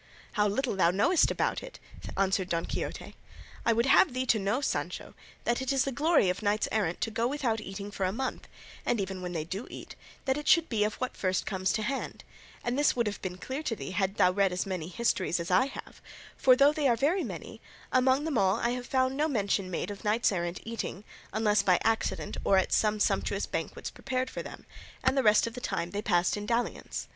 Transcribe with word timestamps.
"How 0.31 0.47
little 0.47 0.75
thou 0.75 0.89
knowest 0.89 1.29
about 1.29 1.61
it," 1.61 1.77
answered 2.17 2.49
Don 2.49 2.65
Quixote; 2.65 3.15
"I 3.63 3.71
would 3.71 3.85
have 3.85 4.15
thee 4.15 4.25
to 4.25 4.39
know, 4.39 4.59
Sancho, 4.59 5.13
that 5.43 5.61
it 5.61 5.71
is 5.71 5.83
the 5.83 5.91
glory 5.91 6.27
of 6.27 6.41
knights 6.41 6.67
errant 6.71 6.99
to 7.01 7.11
go 7.11 7.27
without 7.27 7.61
eating 7.61 7.91
for 7.91 8.05
a 8.07 8.11
month, 8.11 8.47
and 8.83 8.99
even 8.99 9.21
when 9.21 9.33
they 9.33 9.43
do 9.43 9.67
eat, 9.69 9.95
that 10.25 10.37
it 10.39 10.47
should 10.47 10.69
be 10.69 10.83
of 10.83 10.95
what 10.95 11.13
comes 11.13 11.19
first 11.21 11.75
to 11.75 11.83
hand; 11.83 12.23
and 12.63 12.79
this 12.79 12.95
would 12.95 13.05
have 13.05 13.21
been 13.21 13.37
clear 13.37 13.61
to 13.61 13.75
thee 13.75 13.91
hadst 13.91 14.17
thou 14.17 14.31
read 14.31 14.51
as 14.51 14.65
many 14.65 14.87
histories 14.87 15.39
as 15.39 15.51
I 15.51 15.67
have, 15.67 16.01
for, 16.35 16.55
though 16.55 16.73
they 16.73 16.87
are 16.87 16.95
very 16.95 17.23
many, 17.23 17.61
among 17.93 18.23
them 18.23 18.39
all 18.39 18.55
I 18.55 18.69
have 18.71 18.87
found 18.87 19.15
no 19.15 19.27
mention 19.27 19.69
made 19.69 19.91
of 19.91 20.03
knights 20.03 20.31
errant 20.31 20.61
eating, 20.63 21.03
unless 21.31 21.61
by 21.61 21.77
accident 21.83 22.37
or 22.43 22.57
at 22.57 22.73
some 22.73 22.99
sumptuous 22.99 23.45
banquets 23.45 23.91
prepared 23.91 24.31
for 24.31 24.41
them, 24.41 24.65
and 25.03 25.15
the 25.15 25.21
rest 25.21 25.45
of 25.45 25.53
the 25.53 25.61
time 25.61 25.91
they 25.91 26.01
passed 26.01 26.37
in 26.37 26.47
dalliance. 26.47 27.07